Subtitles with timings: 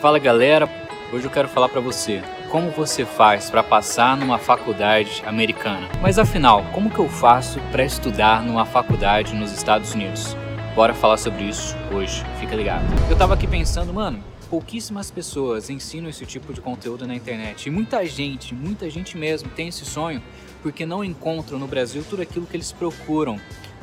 [0.00, 0.66] Fala galera,
[1.12, 5.86] hoje eu quero falar para você como você faz para passar numa faculdade americana.
[6.00, 10.34] Mas afinal, como que eu faço para estudar numa faculdade nos Estados Unidos?
[10.74, 12.86] Bora falar sobre isso hoje, fica ligado.
[13.10, 17.66] Eu tava aqui pensando, mano, pouquíssimas pessoas ensinam esse tipo de conteúdo na internet.
[17.66, 20.22] E muita gente, muita gente mesmo tem esse sonho
[20.62, 23.38] porque não encontram no Brasil tudo aquilo que eles procuram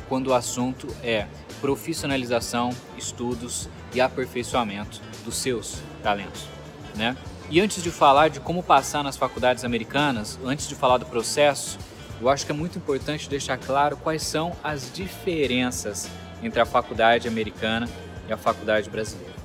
[0.10, 1.28] quando o assunto é
[1.62, 6.46] profissionalização, estudos e aperfeiçoamento dos seus talentos,
[6.96, 7.16] né?
[7.50, 11.78] E antes de falar de como passar nas faculdades americanas, antes de falar do processo,
[12.20, 16.10] eu acho que é muito importante deixar claro quais são as diferenças
[16.44, 17.88] entre a faculdade americana
[18.28, 19.36] e a faculdade brasileira.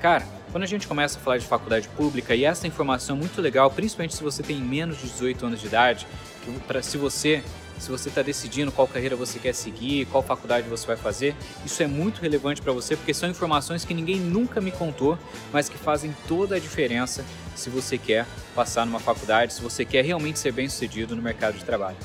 [0.00, 3.40] Cara, quando a gente começa a falar de faculdade pública, e essa informação é muito
[3.40, 6.06] legal, principalmente se você tem menos de 18 anos de idade,
[6.44, 7.44] que se você
[7.78, 11.82] se você está decidindo qual carreira você quer seguir, qual faculdade você vai fazer, isso
[11.82, 15.18] é muito relevante para você porque são informações que ninguém nunca me contou,
[15.52, 20.04] mas que fazem toda a diferença se você quer passar numa faculdade, se você quer
[20.04, 21.96] realmente ser bem sucedido no mercado de trabalho.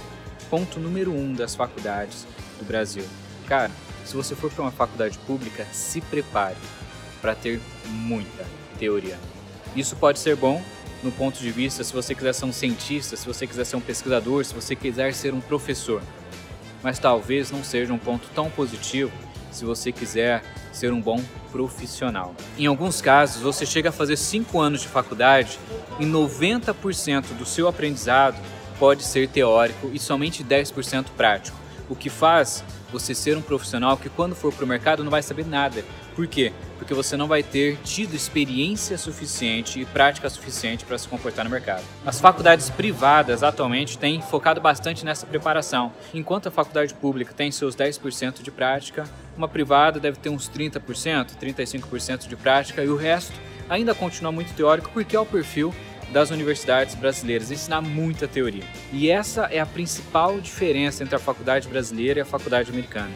[0.49, 2.27] Ponto número um das faculdades
[2.59, 3.05] do Brasil.
[3.47, 3.71] Cara,
[4.05, 6.57] se você for para uma faculdade pública, se prepare
[7.21, 8.45] para ter muita
[8.77, 9.17] teoria.
[9.75, 10.61] Isso pode ser bom
[11.03, 13.81] no ponto de vista se você quiser ser um cientista, se você quiser ser um
[13.81, 16.01] pesquisador, se você quiser ser um professor.
[16.81, 19.11] Mas talvez não seja um ponto tão positivo
[19.51, 22.33] se você quiser ser um bom profissional.
[22.57, 25.59] Em alguns casos, você chega a fazer 5 anos de faculdade
[25.99, 28.41] e 90% do seu aprendizado
[28.79, 31.57] pode ser teórico e somente 10% prático,
[31.89, 35.23] o que faz você ser um profissional que quando for para o mercado não vai
[35.23, 35.83] saber nada.
[36.15, 36.53] Por quê?
[36.77, 41.49] Porque você não vai ter tido experiência suficiente e prática suficiente para se comportar no
[41.49, 41.83] mercado.
[42.05, 45.91] As faculdades privadas atualmente têm focado bastante nessa preparação.
[46.13, 51.31] Enquanto a faculdade pública tem seus 10% de prática, uma privada deve ter uns 30%,
[51.41, 53.33] 35% de prática e o resto
[53.67, 55.73] ainda continua muito teórico porque é o perfil
[56.13, 58.63] das universidades brasileiras, ensinar muita teoria.
[58.93, 63.11] E essa é a principal diferença entre a faculdade brasileira e a faculdade americana.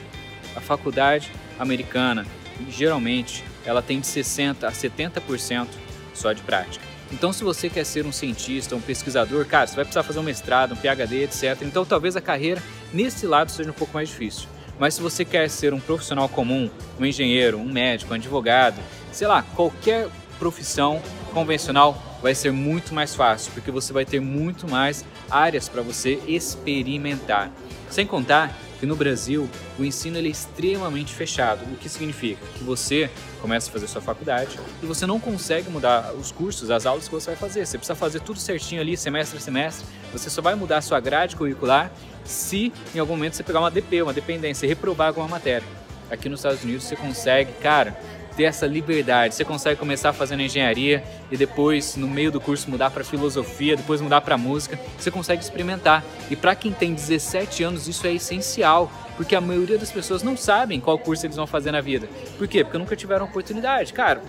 [0.55, 2.25] A faculdade americana,
[2.67, 5.67] geralmente, ela tem de 60 a 70%
[6.13, 6.83] só de prática.
[7.11, 10.23] Então, se você quer ser um cientista, um pesquisador, cara, você vai precisar fazer um
[10.23, 11.61] mestrado, um PhD, etc.
[11.61, 12.61] Então, talvez a carreira
[12.91, 14.50] nesse lado seja um pouco mais difícil.
[14.79, 16.69] Mas se você quer ser um profissional comum,
[17.00, 20.07] um engenheiro, um médico, um advogado, sei lá, qualquer
[20.38, 21.01] profissão
[21.33, 26.19] convencional vai ser muito mais fácil, porque você vai ter muito mais áreas para você
[26.28, 27.51] experimentar.
[27.89, 32.63] Sem contar que no Brasil o ensino ele é extremamente fechado, o que significa que
[32.63, 33.09] você
[33.41, 37.13] começa a fazer sua faculdade e você não consegue mudar os cursos, as aulas que
[37.13, 37.66] você vai fazer.
[37.66, 39.85] Você precisa fazer tudo certinho ali, semestre a semestre.
[40.11, 41.91] Você só vai mudar a sua grade curricular
[42.23, 45.67] se em algum momento você pegar uma DP, uma dependência, reprovar alguma matéria.
[46.09, 47.97] Aqui nos Estados Unidos você consegue, cara,
[48.37, 49.33] ter essa liberdade.
[49.33, 53.99] Você consegue começar fazendo engenharia e depois, no meio do curso, mudar para filosofia, depois
[53.99, 54.79] mudar para música.
[54.97, 56.05] Você consegue experimentar.
[56.29, 60.37] E para quem tem 17 anos, isso é essencial, porque a maioria das pessoas não
[60.37, 62.07] sabem qual curso eles vão fazer na vida.
[62.37, 62.63] Por quê?
[62.63, 63.91] Porque nunca tiveram oportunidade.
[63.91, 64.21] Cara,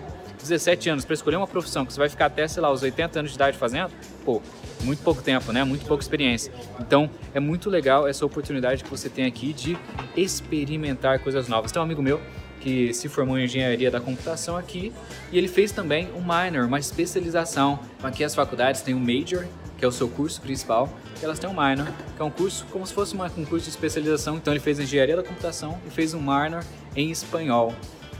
[0.42, 3.18] 17 anos para escolher uma profissão que você vai ficar até, sei lá, os 80
[3.18, 3.92] anos de idade fazendo,
[4.24, 4.40] pô,
[4.82, 5.64] muito pouco tempo, né?
[5.64, 6.50] Muito pouca experiência.
[6.80, 9.76] Então, é muito legal essa oportunidade que você tem aqui de
[10.16, 11.70] experimentar coisas novas.
[11.70, 12.20] Tem um amigo meu
[12.60, 14.92] que se formou em engenharia da computação aqui
[15.32, 17.78] e ele fez também um minor, uma especialização.
[18.02, 19.46] Aqui as faculdades têm um major,
[19.76, 20.88] que é o seu curso principal,
[21.20, 21.86] e elas têm um minor,
[22.16, 24.36] que é um curso como se fosse um curso de especialização.
[24.36, 26.64] Então ele fez engenharia da computação e fez um minor
[26.96, 27.74] em espanhol.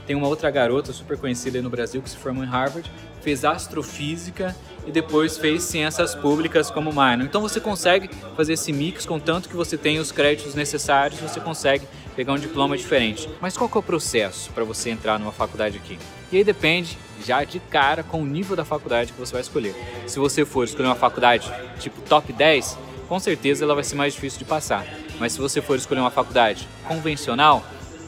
[0.09, 4.55] Tem uma outra garota super conhecida no Brasil que se formou em Harvard, fez astrofísica
[4.87, 7.21] e depois fez ciências públicas como minor.
[7.21, 11.39] Então você consegue fazer esse mix com tanto que você tem os créditos necessários, você
[11.39, 13.29] consegue pegar um diploma diferente.
[13.39, 15.99] Mas qual que é o processo para você entrar numa faculdade aqui?
[16.31, 19.75] E aí depende já de cara com o nível da faculdade que você vai escolher.
[20.07, 24.15] Se você for escolher uma faculdade tipo top 10, com certeza ela vai ser mais
[24.15, 24.87] difícil de passar.
[25.19, 27.63] Mas se você for escolher uma faculdade convencional,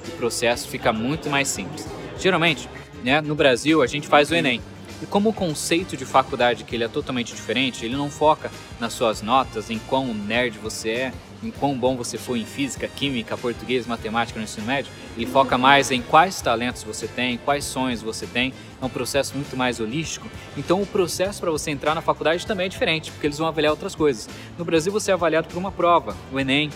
[0.08, 1.88] o processo fica muito mais simples.
[2.20, 2.70] Geralmente,
[3.04, 4.62] né, no Brasil, a gente faz o Enem.
[5.02, 8.94] E como o conceito de faculdade que ele é totalmente diferente, ele não foca nas
[8.94, 11.14] suas notas, em quão nerd você é,
[11.44, 15.58] em quão bom você foi em física, química, português, matemática no ensino médio, ele foca
[15.58, 18.54] mais em quais talentos você tem, quais sonhos você tem.
[18.82, 20.28] É um processo muito mais holístico.
[20.56, 23.72] Então o processo para você entrar na faculdade também é diferente, porque eles vão avaliar
[23.72, 24.30] outras coisas.
[24.58, 26.70] No Brasil você é avaliado por uma prova, o Enem,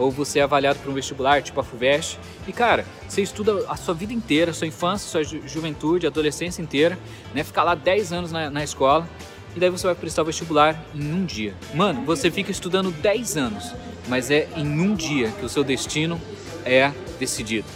[0.00, 2.18] ou você é avaliado para um vestibular, tipo a FUVEST.
[2.48, 6.98] E cara, você estuda a sua vida inteira, sua infância, sua ju juventude, adolescência inteira,
[7.34, 7.44] né?
[7.44, 9.08] Ficar lá 10 anos na, na escola
[9.54, 11.54] e daí você vai prestar o vestibular em um dia.
[11.74, 13.74] Mano, você fica estudando 10 anos,
[14.08, 16.20] mas é em um dia que o seu destino
[16.64, 17.68] é decidido.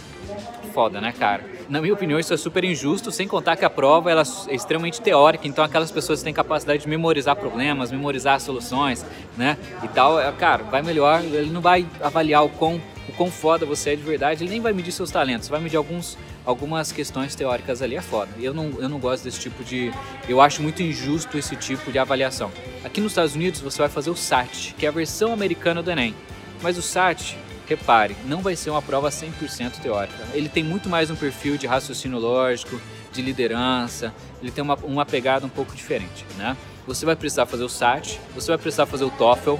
[0.73, 1.54] Foda, né, cara?
[1.67, 5.01] Na minha opinião, isso é super injusto, sem contar que a prova ela é extremamente
[5.01, 9.03] teórica, então aquelas pessoas que têm capacidade de memorizar problemas, memorizar soluções,
[9.35, 12.79] né, e tal, é, cara, vai melhor, ele não vai avaliar o quão,
[13.09, 15.75] o quão foda você é de verdade, ele nem vai medir seus talentos, vai medir
[15.75, 16.15] alguns,
[16.45, 18.29] algumas questões teóricas ali, é foda.
[18.39, 19.91] Eu não, eu não gosto desse tipo de...
[20.29, 22.51] Eu acho muito injusto esse tipo de avaliação.
[22.83, 25.89] Aqui nos Estados Unidos você vai fazer o SAT, que é a versão americana do
[25.89, 26.13] Enem,
[26.61, 27.35] mas o SAT
[27.67, 30.23] repare, não vai ser uma prova 100% teórica.
[30.33, 32.79] Ele tem muito mais um perfil de raciocínio lógico,
[33.11, 36.55] de liderança, ele tem uma, uma pegada um pouco diferente, né?
[36.85, 39.55] Você vai precisar fazer o SAT, você vai precisar fazer o TOEFL,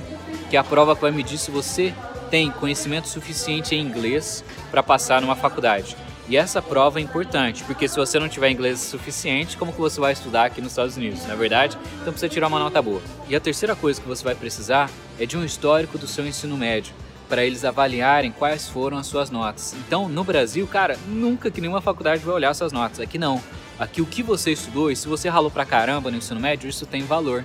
[0.50, 1.94] que é a prova que vai medir se você
[2.30, 5.96] tem conhecimento suficiente em inglês para passar numa faculdade.
[6.28, 10.00] E essa prova é importante, porque se você não tiver inglês suficiente, como que você
[10.00, 11.78] vai estudar aqui nos Estados Unidos, não é verdade?
[12.02, 13.02] Então precisa tirar uma nota boa.
[13.30, 16.58] E a terceira coisa que você vai precisar é de um histórico do seu ensino
[16.58, 16.94] médio
[17.28, 19.74] para eles avaliarem quais foram as suas notas.
[19.74, 23.00] Então, no Brasil, cara, nunca que nenhuma faculdade vai olhar suas notas.
[23.00, 23.42] Aqui não.
[23.78, 26.86] Aqui o que você estudou e se você ralou pra caramba no ensino médio, isso
[26.86, 27.44] tem valor.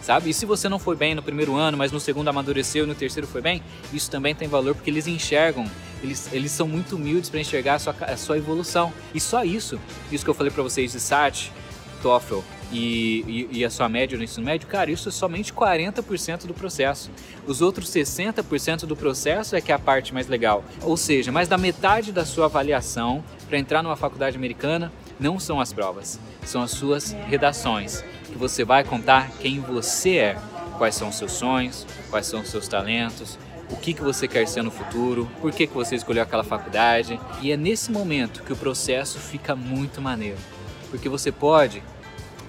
[0.00, 0.30] Sabe?
[0.30, 2.94] E se você não foi bem no primeiro ano, mas no segundo amadureceu e no
[2.94, 5.64] terceiro foi bem, isso também tem valor porque eles enxergam,
[6.02, 8.92] eles, eles são muito humildes para enxergar a sua, a sua evolução.
[9.14, 9.80] E só isso,
[10.12, 11.50] isso que eu falei para vocês de SAT,
[12.02, 12.40] TOEFL,
[12.74, 16.54] e, e, e, a sua média no ensino médio, cara, isso é somente 40% do
[16.54, 17.10] processo.
[17.46, 20.64] Os outros 60% do processo é que é a parte mais legal.
[20.82, 25.60] Ou seja, mais da metade da sua avaliação para entrar numa faculdade americana não são
[25.60, 30.38] as provas, são as suas redações, que você vai contar quem você é,
[30.76, 33.38] quais são os seus sonhos, quais são os seus talentos,
[33.70, 37.18] o que, que você quer ser no futuro, por que, que você escolheu aquela faculdade.
[37.40, 40.38] E é nesse momento que o processo fica muito maneiro,
[40.90, 41.82] porque você pode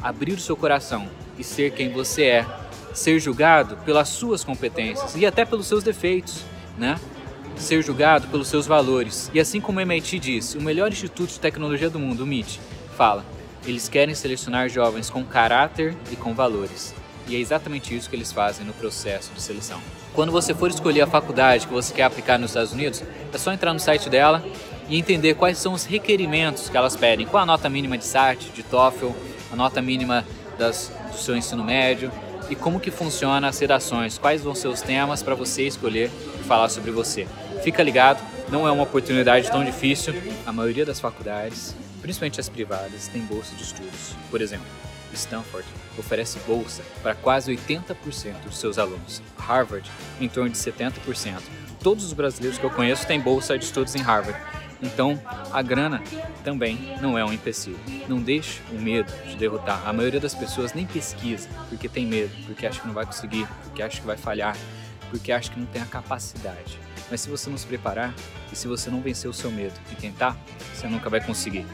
[0.01, 1.07] abrir o seu coração
[1.38, 2.45] e ser quem você é,
[2.94, 6.44] ser julgado pelas suas competências e até pelos seus defeitos,
[6.77, 7.00] né?
[7.57, 9.30] Ser julgado pelos seus valores.
[9.33, 12.59] E assim como o MIT diz, o melhor instituto de tecnologia do mundo, o MIT,
[12.97, 13.25] fala,
[13.65, 16.94] eles querem selecionar jovens com caráter e com valores.
[17.27, 19.81] E é exatamente isso que eles fazem no processo de seleção.
[20.13, 23.03] Quando você for escolher a faculdade que você quer aplicar nos Estados Unidos,
[23.33, 24.44] é só entrar no site dela
[24.87, 28.51] e entender quais são os requerimentos que elas pedem, qual a nota mínima de SAT,
[28.53, 29.11] de TOEFL,
[29.51, 30.25] a nota mínima
[30.57, 32.11] das, do seu ensino médio
[32.49, 36.43] e como que funciona as redações, quais vão ser os temas para você escolher e
[36.43, 37.27] falar sobre você.
[37.63, 40.13] Fica ligado, não é uma oportunidade tão difícil.
[40.45, 44.15] A maioria das faculdades, principalmente as privadas, tem bolsa de estudos.
[44.29, 44.67] Por exemplo,
[45.13, 45.67] Stanford
[45.97, 47.95] oferece bolsa para quase 80%
[48.43, 49.21] dos seus alunos.
[49.38, 49.89] Harvard,
[50.19, 51.41] em torno de 70%.
[51.81, 54.39] Todos os brasileiros que eu conheço têm bolsa de estudos em Harvard.
[54.85, 55.19] Então,
[55.51, 56.01] a grana
[56.43, 57.79] também não é um empecilho.
[58.07, 59.81] Não deixe o medo de derrotar.
[59.85, 63.47] A maioria das pessoas nem pesquisa porque tem medo, porque acha que não vai conseguir,
[63.63, 64.55] porque acha que vai falhar,
[65.09, 66.79] porque acha que não tem a capacidade.
[67.09, 68.13] Mas se você não se preparar
[68.51, 70.37] e se você não vencer o seu medo e tentar,
[70.73, 71.65] você nunca vai conseguir.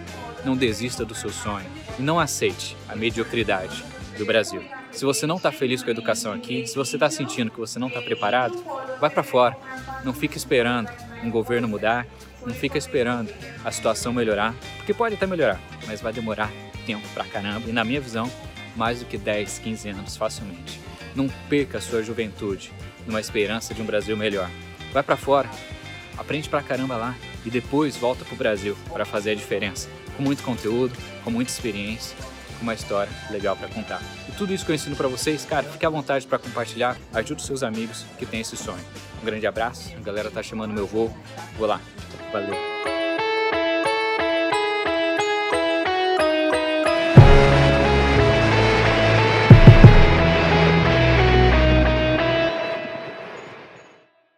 [0.46, 1.70] Não desista do seu sonho
[2.00, 3.84] e não aceite a mediocridade
[4.18, 4.64] do Brasil.
[4.92, 7.78] Se você não está feliz com a educação aqui, se você está sentindo que você
[7.78, 8.62] não está preparado,
[9.00, 9.58] vai para fora.
[10.04, 10.90] Não fique esperando
[11.24, 12.06] um governo mudar,
[12.46, 13.34] não fica esperando
[13.64, 16.52] a situação melhorar, porque pode até melhorar, mas vai demorar
[16.86, 18.32] tempo pra caramba e, na minha visão,
[18.76, 20.80] mais do que 10, 15 anos facilmente.
[21.16, 22.72] Não perca a sua juventude
[23.06, 24.50] numa esperança de um Brasil melhor.
[24.94, 25.50] Vai para fora,
[26.18, 27.16] aprende pra caramba lá
[27.46, 29.90] e depois volta pro Brasil para fazer a diferença.
[30.18, 32.16] Com muito conteúdo, com muita experiência,
[32.58, 34.02] com uma história legal para contar.
[34.28, 37.42] E tudo isso que eu ensino para vocês, cara, fique à vontade para compartilhar, ajude
[37.42, 38.84] os seus amigos que têm esse sonho.
[39.22, 41.16] Um grande abraço, a galera tá chamando meu voo,
[41.58, 41.82] vou lá.
[42.32, 42.71] Valeu!